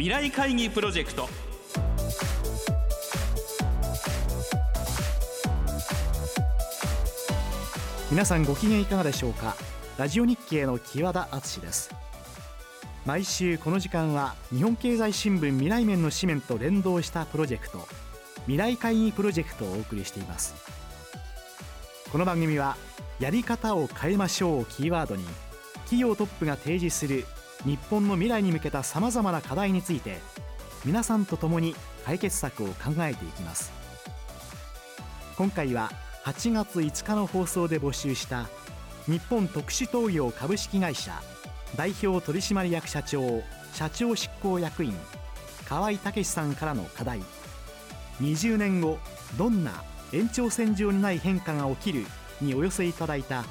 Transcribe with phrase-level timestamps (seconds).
[0.00, 1.28] 未来会議プロジェクト。
[8.10, 9.56] 皆さんご機嫌いかがでしょうか？
[9.98, 11.94] ラジオ日経の木和田敦です。
[13.04, 17.86] 毎週この時間は日本経済新聞未来面の紙面と連動したプロジェクト
[18.44, 20.54] 未来会議プロジェクトをお送りしています。
[22.10, 22.78] この番組は
[23.18, 25.24] やり方を変えましょうをキーワードに
[25.80, 27.26] 企業トップが提示する
[27.64, 30.18] 日本の未来に向けたさまざまな課題について
[30.84, 31.74] 皆さんと共に
[32.04, 33.72] 解決策を考えていきます。
[35.36, 35.90] 今回は
[36.24, 38.48] 8月5日の放送で募集した
[39.06, 41.12] 日本特殊東洋株式会社
[41.76, 44.94] 代表取締役社長社長執行役員
[45.66, 47.20] 河合武さんからの課題。
[48.20, 48.98] 20年後
[49.38, 52.04] どんな延長線上にない変化が起きる
[52.40, 53.44] にお寄せいただいた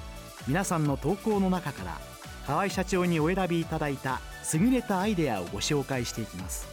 [0.48, 2.09] 皆さんの投稿の中から
[2.50, 4.20] 河合社長にお選びいただいた
[4.56, 6.68] 優れたアイデアをご紹介していきます。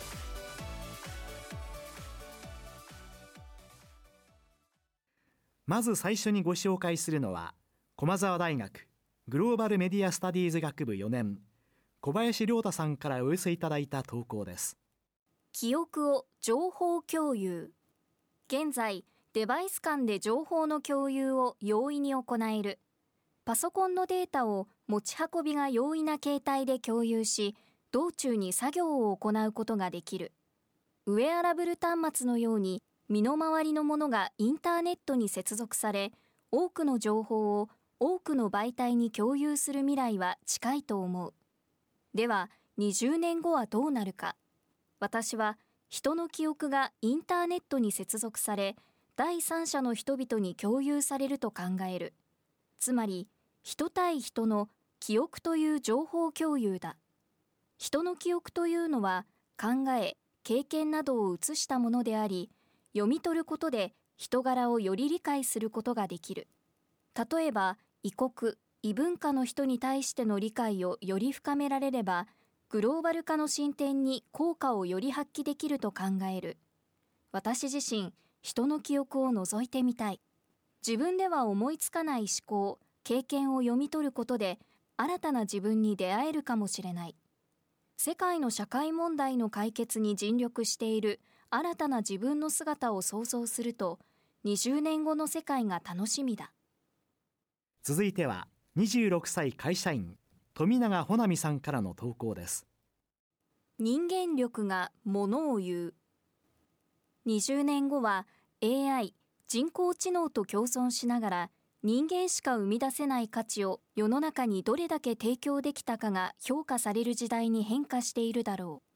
[5.67, 7.53] まず最初にご紹介するのは
[7.95, 8.89] 駒澤大学
[9.29, 11.41] グローバルメディアスタディーズ学部4年
[12.01, 14.79] 小林亮太さんからお寄せいただいた投稿です。
[15.53, 17.71] 記憶を情報共有。
[18.49, 22.79] 現在デバイス間で情報の共有を容易に行える。
[23.45, 27.57] パソコンのデータを持ち運びが容易な携帯で共有し
[27.91, 30.33] 道中に作業を行うことができる。
[31.07, 36.13] ウェアラブル端末のように身の回りのものがインターネットに接続され
[36.51, 41.35] 多くの情報を多くの媒体に共有する未来は近いと思う。
[42.15, 44.37] では20年後はどうなるか。
[45.01, 48.77] 私は人の記憶がインターネットに接続され
[49.17, 52.15] 第三者の人々に共有されると考える。
[52.79, 53.29] つまり
[53.63, 54.69] 人対人の
[55.01, 56.97] 記憶という情報共有だ。
[57.79, 59.27] 人の記憶というのは
[59.61, 62.51] 考え経験などを移したものであり
[62.95, 66.49] 読み取ることで人柄をより理解することができる。
[67.15, 72.27] 例えば異国異文化の人に対しての理解をより深められれば
[72.69, 76.57] グローバル化の進展に効果をより発揮できると考える。
[77.33, 80.21] 私自身人の記憶を覗いてみたい。
[80.87, 84.59] 自分では思いつかない思考経験を読み取ることで
[84.97, 87.17] 新たな自分に出会えるかもしれない。
[87.97, 91.21] 世界の社会問題の解決に尽力している
[91.51, 93.99] 新たな自分の姿を想像すると
[94.45, 96.53] 20年後の世界が楽しみだ。
[97.83, 100.17] 続いては26歳会社員
[100.55, 102.67] 富永穂波さんからの投稿です。
[103.79, 105.95] 人間力がものを言う。
[107.27, 108.27] 20年後は
[108.63, 109.15] AI
[109.49, 111.51] 人工知能と共存しながら
[111.87, 118.89] 人間しか生み出せない価値を世の中にどれだけ提供できたかが評価される時代に変化しているだろう。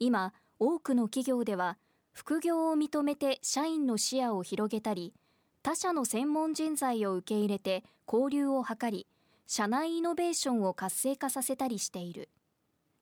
[0.00, 1.78] 今多くの企業では
[2.12, 5.14] 副業を認めて社員の視野を広げたり
[5.62, 9.06] 他社の専門人材を受け入れて交流を図り
[9.46, 12.28] 社内イノベーションを活性化させたりしている。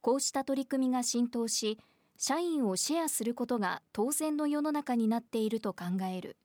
[0.00, 1.80] こうした取り組みが浸透し
[2.18, 6.36] 社員をシェアすることが当然の世の中になっていると考える。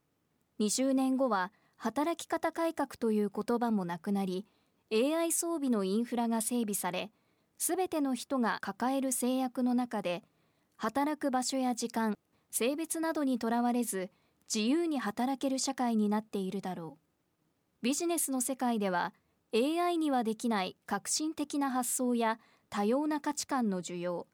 [0.60, 4.46] 20年後は働き方改革という言葉もなくなり
[4.92, 7.12] AI 装備のインフラが整備され
[7.58, 10.24] すべての人が抱える制約の中で
[10.76, 12.16] 働く場所や時間
[12.52, 14.10] 性別などにとらわれず
[14.54, 17.08] 自由に働ける社会になっているだろう。
[17.82, 19.14] ビジネスの世界では
[19.54, 22.40] AI にはできない革新的な発想や
[22.70, 24.28] 多様な価値観の需要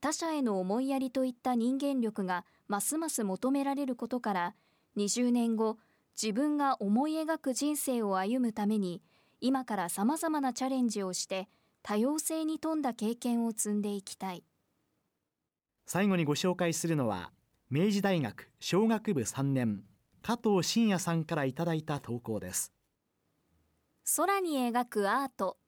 [0.00, 4.54] 他者への思いやりといった人間力がますます求められることから
[4.96, 5.78] 20年後
[6.20, 9.02] 自分が思い描く人生を歩むために
[9.40, 11.46] 今からさまざまなチャレンジをして
[11.82, 14.42] 多様性に富んだ経験を積んでいきたい。
[15.84, 17.30] 最後にご紹介するのは
[17.70, 19.82] 明治大学商学部3年
[20.22, 22.72] 加藤真也さんからいただいた投稿です。
[24.16, 25.58] 空に描くアート。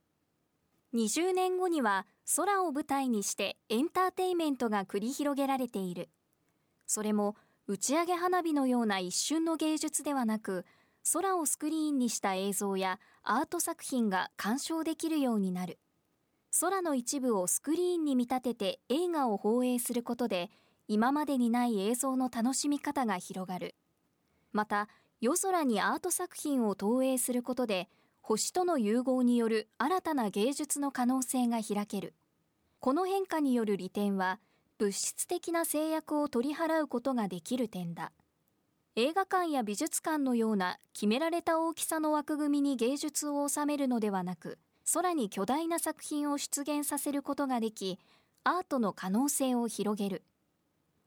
[0.95, 2.07] 20年後には
[2.37, 6.09] 空を舞台にしてエンターテイメントが繰り広げられている。
[6.87, 7.37] それも
[7.71, 10.65] 打ち上げ花火のような一瞬の芸術ではなく
[11.13, 15.79] 空をスクリーンにした映像やアート作品が鑑賞できるようになる。
[16.59, 20.51] 空の一部をスクリーンに見立てて映画を放映することで
[20.89, 23.75] 今までにない映像の楽しみ方が広がる。
[24.51, 24.89] また
[25.21, 27.91] 夜空にアート作品を投影することで
[28.23, 32.15] 星との融合による新たな芸術の可能性が開ける。
[32.81, 34.41] この変化による利点は
[34.79, 38.13] 物質的な制約を取り払うことができる点だ。
[38.95, 44.59] 映画館や美術館のような決められた大きさの枠組みに芸術を収めるのではなく
[44.93, 47.99] 空に巨大な作品を出現させることができ
[48.45, 50.23] アートの可能性を広げる。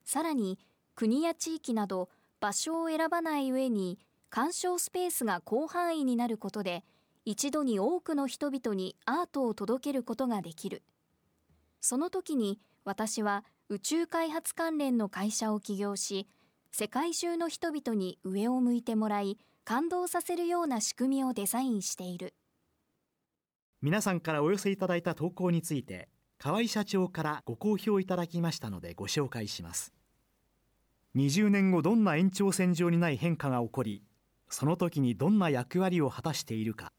[0.04, 0.60] さらに
[0.96, 2.10] 国や地域など
[2.42, 6.84] 場所を選ばない上に鑑賞スペースが広範囲になることで
[7.24, 10.84] 一度に多くの人々にアートを届けることができる。
[11.80, 16.28] その時に私は宇宙開発関連の会社を起業し
[16.74, 22.34] 世界中の人々に上を向いてもらい感動させるような仕組みをデザインしている。
[23.82, 29.94] 皆さんからお寄せいただいた投稿について河合社長からご好評いただきましたのでご紹介します。
[31.16, 34.04] 20年後どんな延長線上にない変化が起こり
[34.50, 36.92] その時にどんな役割を果たしているか。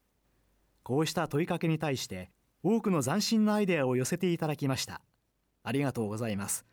[0.81, 2.31] こうした問いかけに対して
[2.63, 5.03] 多くの斬新なアイデアを寄せていただきました。
[5.63, 6.65] ありがとうございます。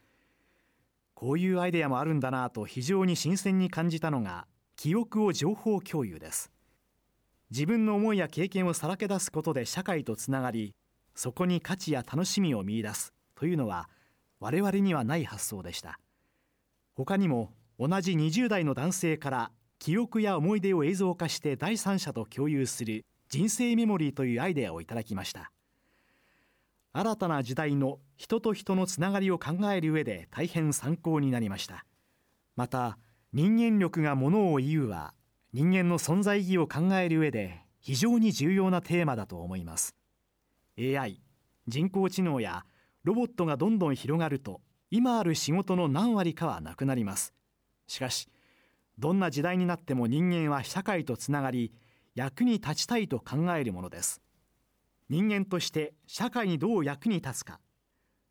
[1.15, 4.47] こういうアイデアもあるんだなと非常に新鮮に感じたのが
[4.77, 6.51] 記憶を情報共有です。
[7.51, 10.75] 自分の思いや経験をさらけ出すことで社会とつながり
[11.15, 13.89] そこに価値や楽しみを見出すというのは
[14.39, 15.99] 我々にはない発想でした。
[16.95, 25.51] 他にも同じ20代の男性から記憶や思い出を映像化して第三者と共有する人生メモリーというアイデアをいただきました。
[26.93, 31.85] 新たな時代の人と人のつながりを考える上で大変参考になりました。
[32.57, 32.99] また
[33.33, 35.15] 人間力がものを言うは
[35.53, 39.95] 人間の存在意義を考える上で非常に重要なテーマだと思います。
[40.79, 41.21] AI
[41.69, 42.65] 人工知能や
[43.05, 44.61] ロボットがどんどん広がると
[44.91, 47.33] 今ある仕事の何割かはなくなります。
[47.87, 48.29] しかし
[48.99, 51.73] どんな時代になっても人間は社会とつながり
[52.17, 54.21] 役に立ちたいと考えるものです。
[55.11, 57.61] 人間として社会にどう役に立つか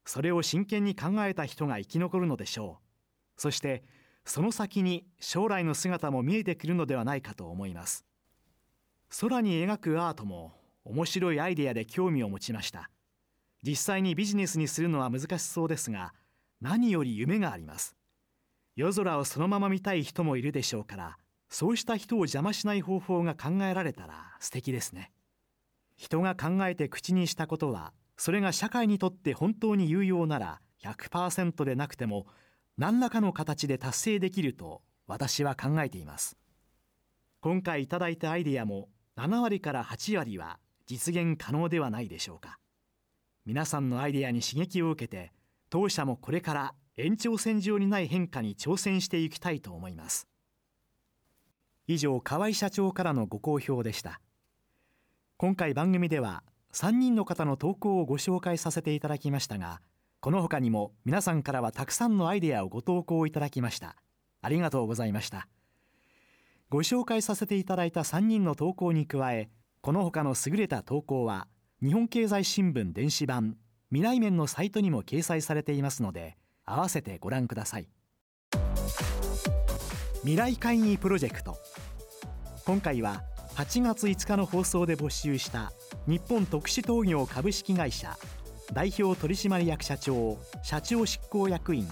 [0.05, 2.79] それを真剣に考えた人が生き残るのでしょ
[3.37, 3.41] う。
[3.41, 3.83] そして
[4.25, 8.05] その先に将来の姿も見えてくるのではないかと思います。
[9.21, 10.53] 空に描くアートも
[10.83, 12.89] 面白いアイデアで興味を持ちました。
[13.61, 16.13] 実際にビジネスにするのは難しそうですが
[16.59, 17.95] 何より夢があります。
[18.75, 21.17] 夜空をそのまま見たい人もいるでしょうから
[21.49, 25.11] そうした人を邪魔しない方法が考えられたら素敵ですね。
[25.99, 32.25] 人が考えて口にしたことはそれが社会にとって本当に有用なら100%でなくても
[32.77, 36.37] 何らかの形で達成できると私は考えています。
[37.41, 38.87] 今回いただいたアイデアも
[39.17, 40.57] 7割から8割は
[40.87, 42.59] 実現可能ではないでしょうか。
[43.45, 45.33] 皆さんのアイデアに刺激を受けて
[45.69, 50.29] 当社もこれから延長線上にない変化に挑戦していきたいと思います。
[51.87, 54.21] 以上河合社長からのご好評でした。
[55.41, 56.43] 今回番組では
[56.73, 59.79] 3人の方の投稿をご紹介させていただきましたが
[60.19, 63.95] この他にも皆さんからはたくさんのアイデアをご投稿いただきました。
[64.41, 65.47] ありがとうございました。
[66.69, 69.49] ご紹介させていただいた3人の投稿に加え
[69.79, 71.47] この他の優れた投稿は
[71.81, 73.55] 日本経済新聞電子版
[73.91, 77.87] 未来面のサイトにも掲載されていますので合わせてご覧ください。
[80.19, 81.55] 未来会議プロジェクト。
[82.65, 83.23] 今回は
[83.59, 85.73] 8月5日の放送で募集した
[86.07, 88.17] 日本特殊陶業株式会社
[88.71, 91.85] 代表取締役社長社長執行役員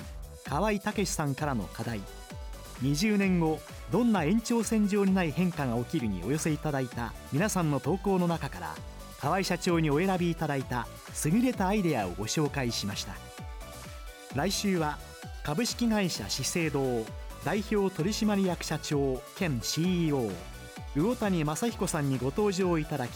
[0.46, 2.00] 河合武さんからの課題。
[2.84, 3.60] 20年後
[3.92, 8.76] どんな延長線上にない変化が起きるにお寄せいただいた皆さんの投稿の中から
[9.20, 10.88] 河合社長にお選びいただいた
[11.26, 13.14] 優れたアイデアをご紹介しました。
[14.38, 15.00] 来週は
[15.44, 17.04] 株式会社資生堂
[17.44, 20.32] 代表取締役社長兼 CEO
[20.98, 23.12] 魚谷正彦さんにご登場いただき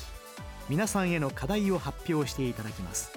[0.70, 3.12] 皆さんへの課題を発表していただきます。